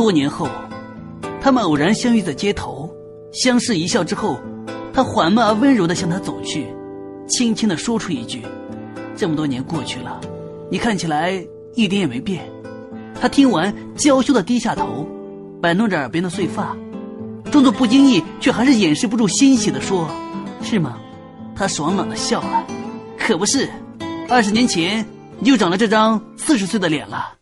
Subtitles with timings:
[0.00, 0.48] 多年后，
[1.42, 2.90] 他们偶然相遇在街头，
[3.34, 4.40] 相视一笑之后，
[4.94, 6.68] 他缓慢而温柔地向他走去，
[7.28, 8.40] 轻轻地说出一句
[9.14, 10.18] ：“这么多年过去了，
[10.70, 11.32] 你看起来
[11.74, 12.50] 一点也没变。”
[13.20, 15.06] 他听完，娇羞地低下头，
[15.60, 16.74] 摆弄着耳边的碎发，
[17.52, 20.08] 装作不经意，却还是掩饰不住欣喜地说
[20.64, 20.96] ：“是吗？”
[21.54, 22.64] 他爽朗地笑了
[23.20, 23.68] ：“可不是，
[24.30, 25.06] 二十年前
[25.40, 27.34] 你就长了这张四十岁的脸了。”